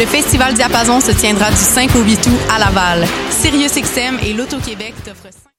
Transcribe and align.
Le 0.00 0.06
Festival 0.06 0.54
Diapason 0.54 0.98
se 0.98 1.10
tiendra 1.10 1.50
du 1.50 1.56
5 1.56 1.94
au 1.94 2.02
8 2.02 2.26
août 2.26 2.40
à 2.50 2.58
Laval. 2.58 3.06
SiriusXM 3.42 4.18
et 4.24 4.32
l'Auto-Québec 4.32 4.94
t'offrent 5.04 5.49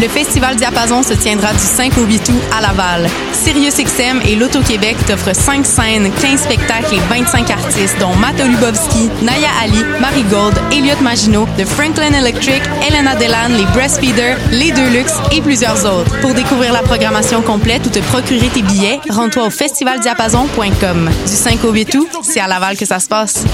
le 0.00 0.08
Festival 0.08 0.56
Diapason 0.56 1.02
se 1.02 1.12
tiendra 1.12 1.52
du 1.52 1.58
5 1.58 1.98
au 1.98 2.04
8 2.04 2.28
août 2.30 2.42
à 2.56 2.62
Laval. 2.62 3.08
SiriusXM 3.32 4.20
et 4.26 4.34
l'Auto-Québec 4.34 4.96
t'offrent 5.06 5.34
5 5.34 5.66
scènes, 5.66 6.10
15 6.20 6.40
spectacles 6.40 6.94
et 6.94 7.00
25 7.10 7.50
artistes, 7.50 7.98
dont 8.00 8.14
Matt 8.14 8.40
Lubowski, 8.40 9.10
Naya 9.22 9.48
Ali, 9.62 9.84
Marie 10.00 10.24
Gold, 10.24 10.54
Elliot 10.72 11.00
Maginot, 11.02 11.46
The 11.58 11.66
Franklin 11.66 12.14
Electric, 12.14 12.62
Elena 12.88 13.14
Delan, 13.16 13.56
les 13.56 13.66
Breastfeeders, 13.74 14.38
les 14.52 14.72
Deluxe 14.72 15.14
et 15.32 15.42
plusieurs 15.42 15.84
autres. 15.84 16.18
Pour 16.20 16.32
découvrir 16.32 16.72
la 16.72 16.82
programmation 16.82 17.42
complète 17.42 17.86
ou 17.86 17.90
te 17.90 17.98
procurer 17.98 18.48
tes 18.48 18.62
billets, 18.62 19.00
rends-toi 19.10 19.46
au 19.46 19.50
festivaldiapason.com. 19.50 21.10
Du 21.26 21.32
5 21.32 21.64
au 21.64 21.72
8 21.72 21.94
août, 21.96 22.08
c'est 22.22 22.40
à 22.40 22.46
Laval 22.46 22.76
que 22.78 22.86
ça 22.86 23.00
se 23.00 23.08
passe. 23.08 23.44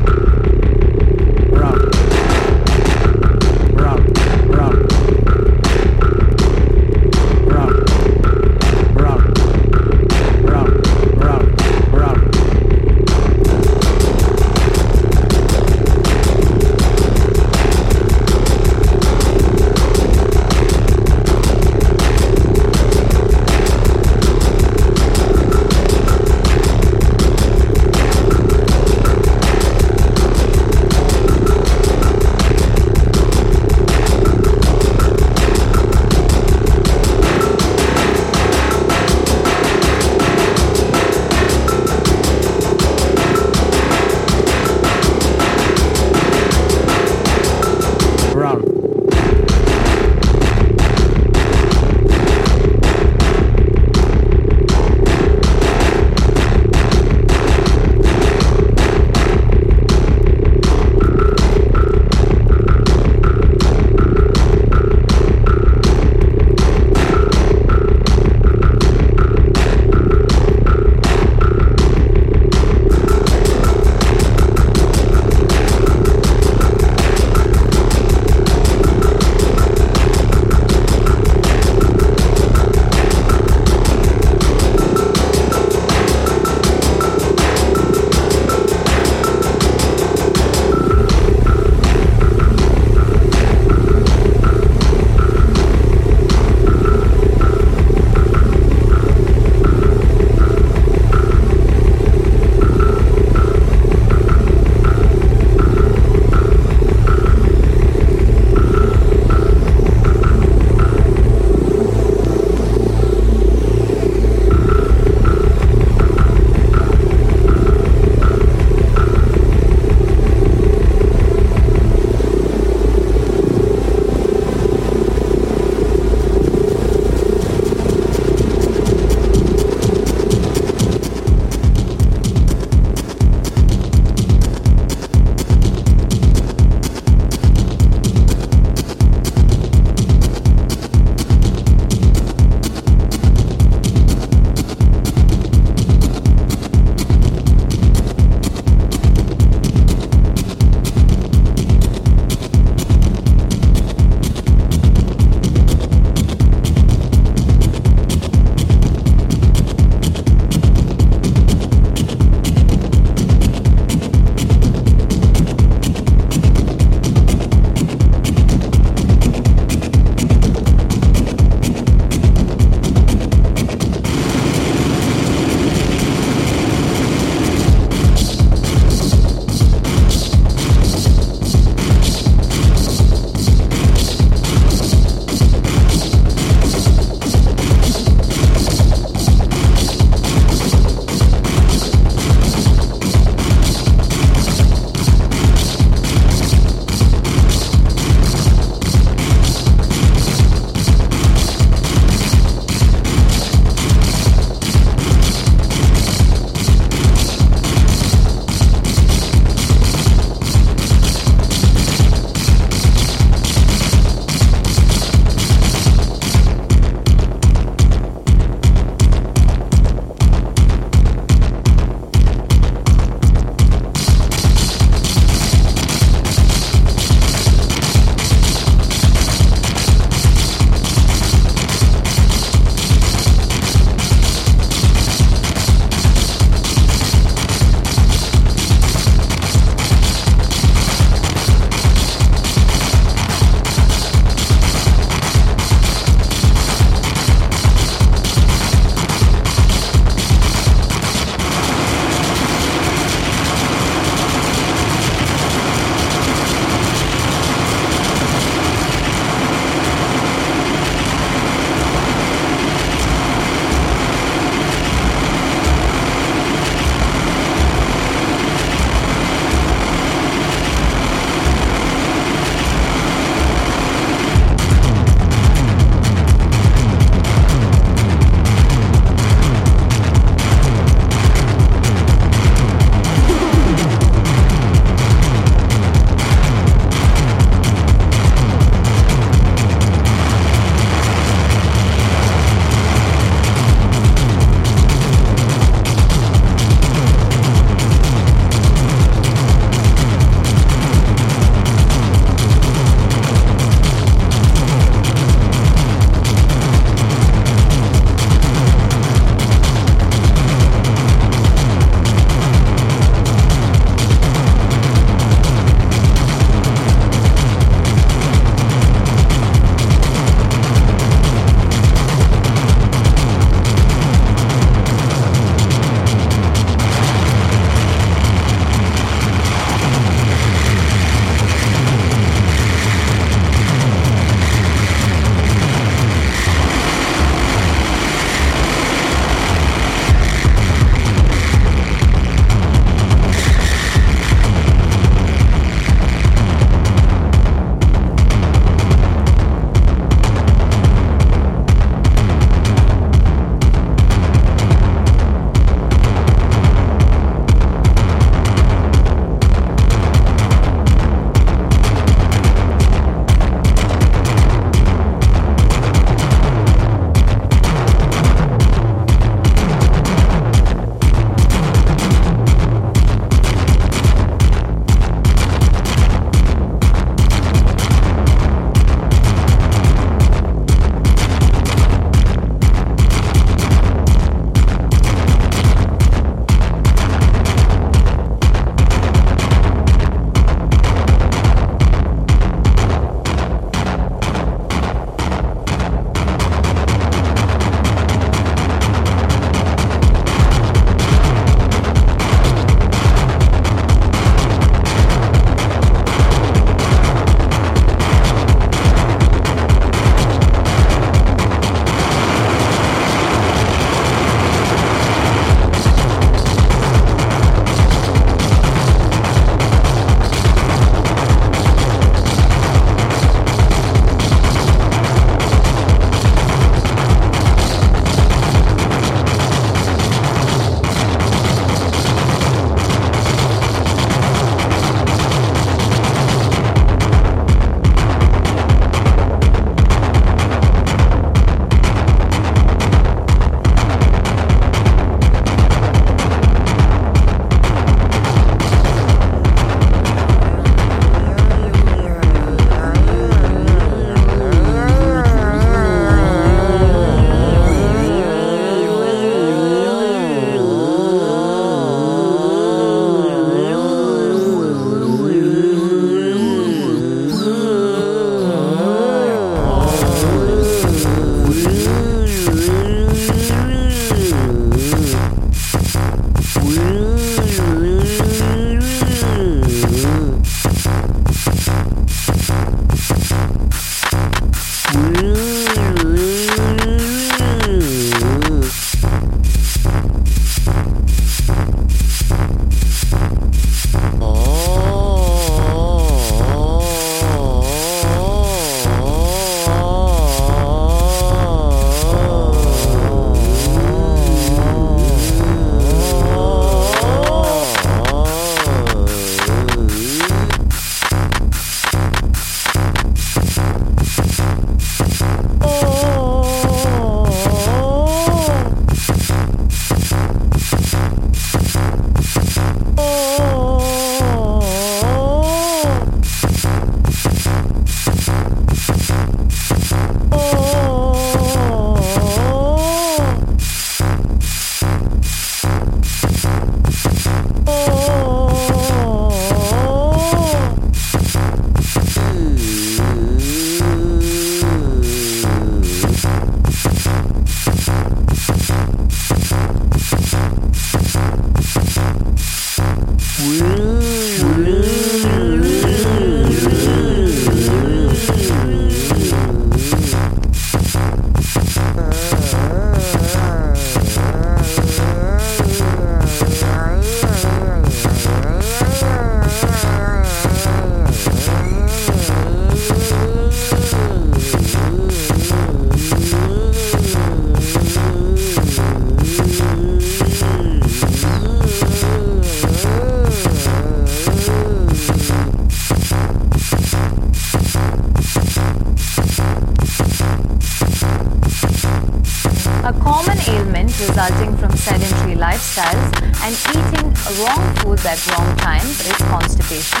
A 592.88 592.92
common 593.00 593.36
ailment 593.46 593.90
resulting 594.00 594.56
from 594.56 594.74
sedentary 594.74 595.34
lifestyles 595.34 596.08
and 596.40 596.56
eating 596.72 597.12
wrong 597.44 597.74
foods 597.76 598.06
at 598.06 598.16
wrong 598.28 598.56
times 598.56 599.06
is 599.06 599.16
constipation. 599.28 600.00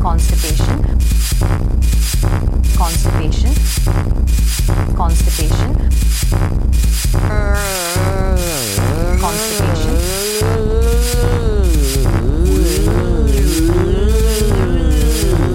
Constipation. 0.00 0.84
Constipation. 2.78 3.52
Constipation. 4.94 5.74
Constipation. 9.18 9.96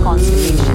Constipation. 0.03 0.66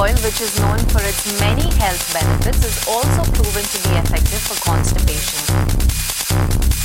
Oil, 0.00 0.16
which 0.24 0.40
is 0.40 0.58
known 0.58 0.78
for 0.88 1.02
its 1.02 1.38
many 1.40 1.68
health 1.76 2.00
benefits, 2.14 2.64
is 2.64 2.88
also 2.88 3.22
proven 3.32 3.62
to 3.62 3.88
be 3.88 3.96
effective 3.96 4.40
for 4.40 4.56
constipation. 4.64 6.79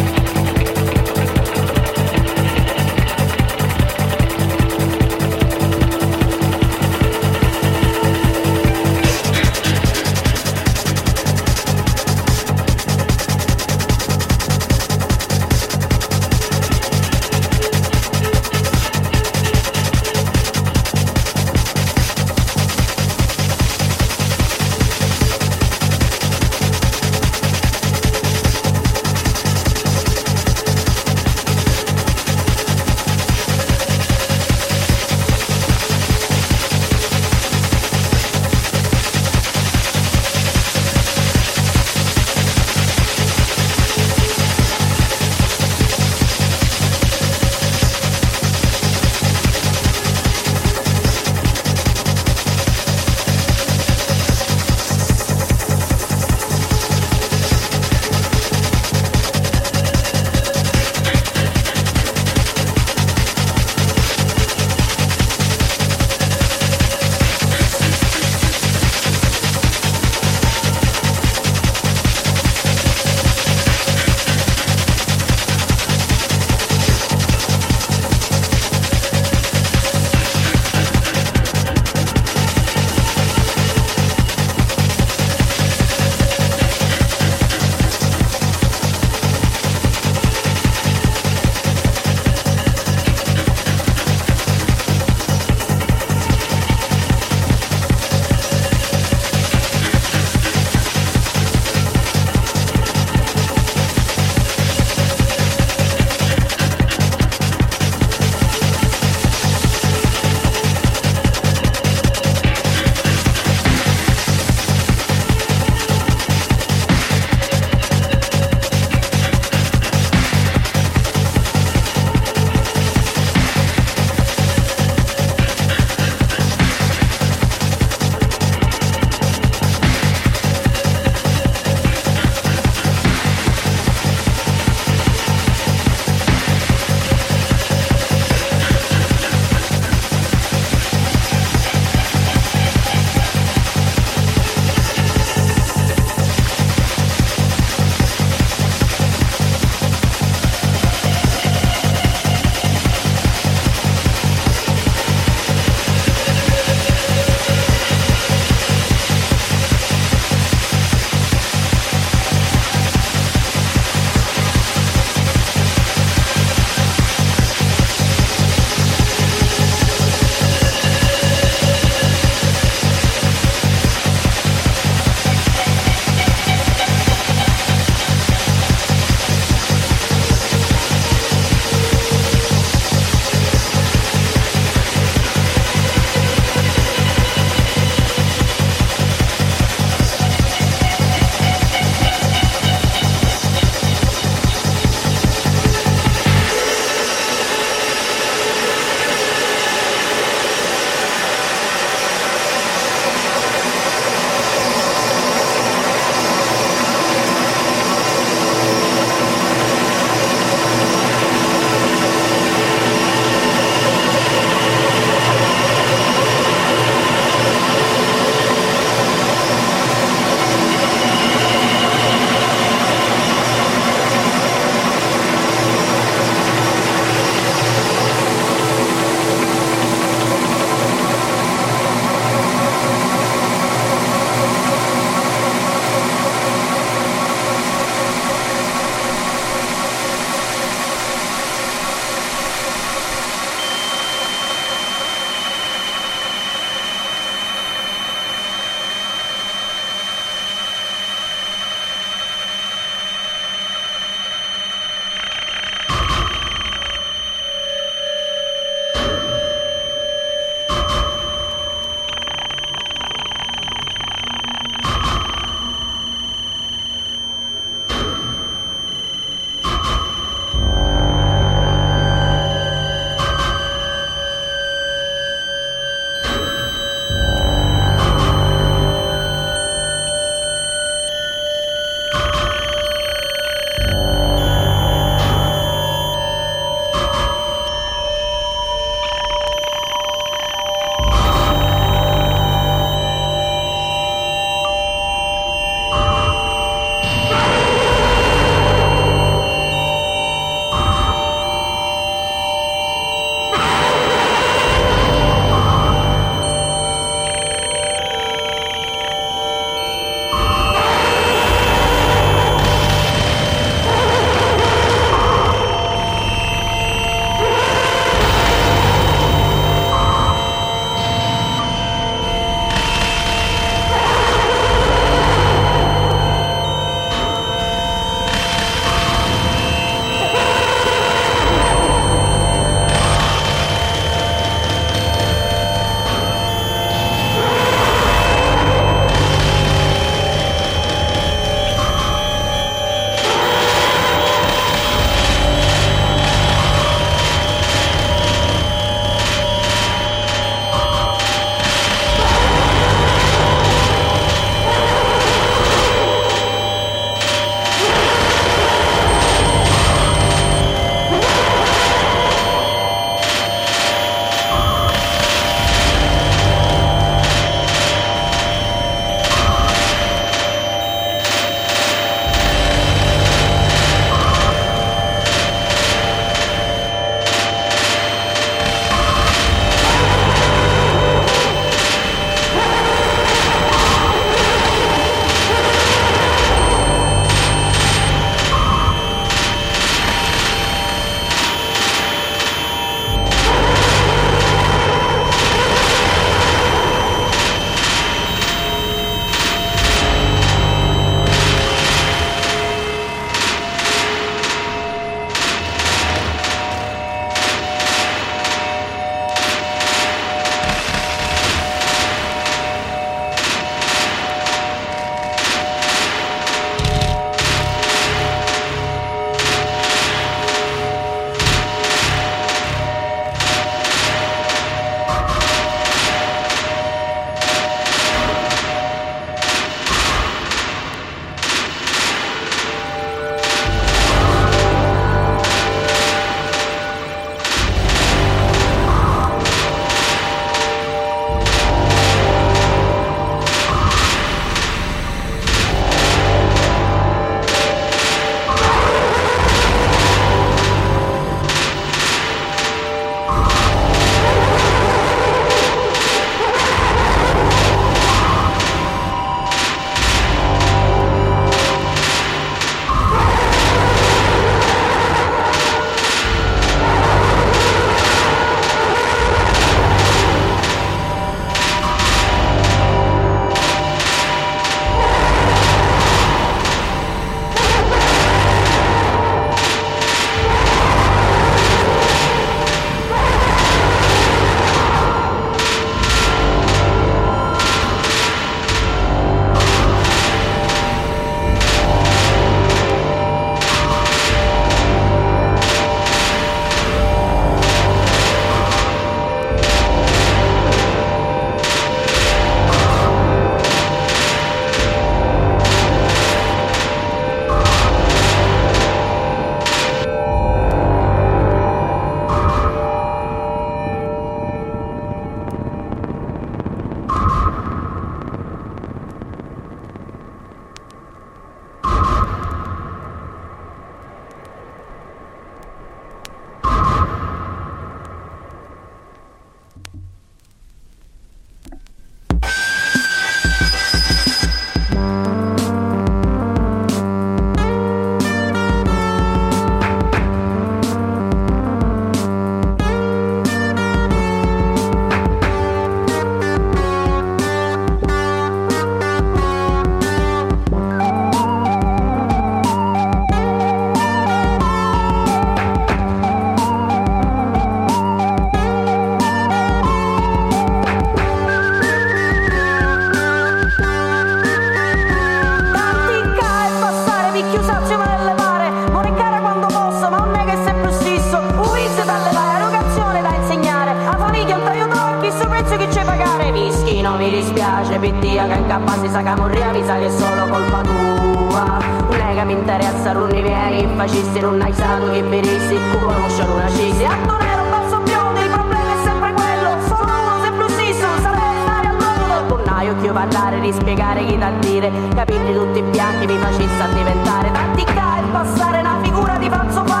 Ponnaio 593.11 593.11
che 593.11 593.13
io 593.13 593.13
parlare 593.13 593.59
rispiegare 593.59 594.25
chi 594.25 594.37
da 594.37 594.51
dire 594.59 594.91
capirli 595.13 595.53
tutti 595.53 595.81
bianchi 595.81 596.25
mi 596.25 596.37
facesse 596.37 596.93
diventare 596.93 597.51
tattica 597.51 598.19
e 598.19 598.23
passare 598.31 598.79
una 598.79 598.97
figura 599.01 599.37
di 599.37 599.49
falso 599.49 599.83
fare 599.85 600.00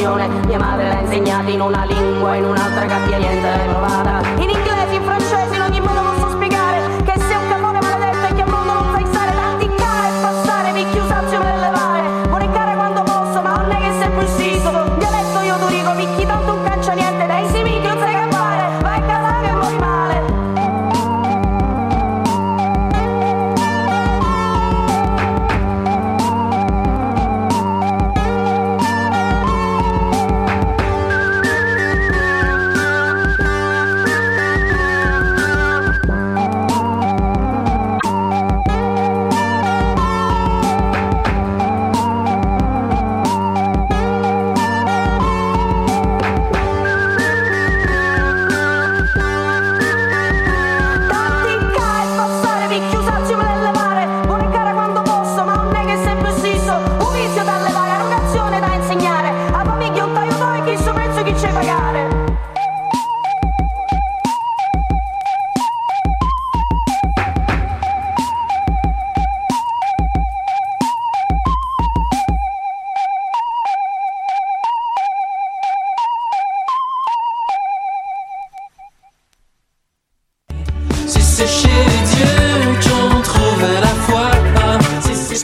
l'educazione 0.00 0.28
mia 0.46 0.58
madre 0.58 0.88
l'ha 0.88 1.00
insegnata 1.00 1.50
in 1.50 1.60
una 1.60 1.84
lingua, 1.84 2.34
in 2.34 2.44
un'altra 2.44 2.86
cappia 2.86 3.18
niente 3.18 3.48
l'hai 3.48 3.68
provata. 3.68 4.22
In 4.36 4.48
inglese, 4.48 4.94
in 4.94 5.02
francese, 5.02 5.59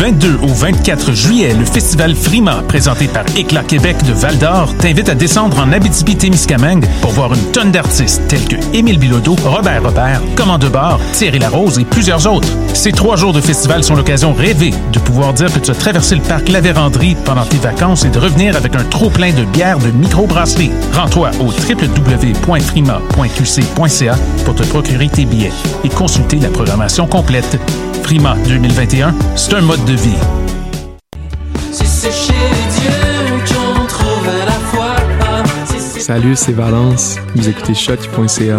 22 0.00 0.38
au 0.40 0.46
24 0.46 1.12
juillet, 1.12 1.52
le 1.52 1.66
festival 1.66 2.14
Frima, 2.14 2.62
présenté 2.66 3.06
par 3.06 3.26
Éclat 3.36 3.64
Québec 3.64 3.98
de 4.08 4.14
Val 4.14 4.38
d'Or, 4.38 4.74
t'invite 4.78 5.10
à 5.10 5.14
descendre 5.14 5.58
en 5.58 5.70
Abitibi-Témiscamingue 5.72 6.86
pour 7.02 7.10
voir 7.10 7.34
une 7.34 7.44
tonne 7.52 7.70
d'artistes 7.70 8.22
tels 8.26 8.48
que 8.48 8.56
Émile 8.74 8.98
Bilodeau, 8.98 9.36
Robert 9.44 9.82
Robert, 9.82 10.22
Commande 10.36 10.64
Bar, 10.72 10.98
Thierry 11.12 11.38
Larose 11.38 11.78
et 11.78 11.84
plusieurs 11.84 12.26
autres. 12.26 12.48
Ces 12.72 12.92
trois 12.92 13.16
jours 13.16 13.34
de 13.34 13.42
festival 13.42 13.84
sont 13.84 13.94
l'occasion 13.94 14.32
rêvée 14.32 14.72
de 14.90 14.98
pouvoir 15.00 15.34
dire 15.34 15.52
que 15.52 15.58
tu 15.58 15.70
as 15.70 15.74
traversé 15.74 16.14
le 16.14 16.22
parc 16.22 16.48
La 16.48 16.62
Vérandrie 16.62 17.14
pendant 17.26 17.44
tes 17.44 17.58
vacances 17.58 18.06
et 18.06 18.10
de 18.10 18.18
revenir 18.18 18.56
avec 18.56 18.74
un 18.76 18.84
trop-plein 18.84 19.34
de 19.34 19.44
bières 19.44 19.80
de 19.80 19.90
microbrasserie. 19.90 20.70
Rends-toi 20.94 21.30
au 21.40 21.48
www.frima.qc.ca 21.48 24.14
pour 24.46 24.54
te 24.54 24.62
procurer 24.62 25.10
tes 25.10 25.26
billets 25.26 25.52
et 25.84 25.90
consulter 25.90 26.38
la 26.38 26.48
programmation 26.48 27.06
complète. 27.06 27.58
Frima 28.10 28.34
2021, 28.44 29.14
c'est 29.36 29.54
un 29.54 29.60
mode 29.60 29.84
de 29.84 29.92
vie. 29.92 30.16
C'est 31.70 32.10
Salut, 36.00 36.34
c'est 36.34 36.50
Valence. 36.50 37.18
Vous 37.36 37.48
écoutez 37.48 37.72
shot.ca. 37.72 38.58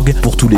pour 0.00 0.36
tous 0.36 0.46
les 0.46 0.46